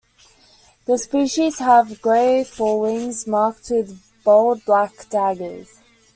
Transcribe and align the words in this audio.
This 0.87 1.03
species 1.03 1.59
has 1.59 1.95
grey 1.99 2.43
forewings 2.43 3.27
marked 3.27 3.69
with 3.69 4.01
bold 4.23 4.65
black 4.65 5.07
"daggers". 5.11 5.77